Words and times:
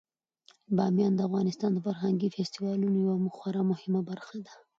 بامیان 0.75 1.13
د 1.15 1.21
افغانستان 1.27 1.69
د 1.73 1.79
فرهنګي 1.85 2.27
فستیوالونو 2.35 2.97
یوه 3.07 3.31
خورا 3.37 3.61
مهمه 3.71 4.01
برخه 4.09 4.35
ده. 4.45 4.53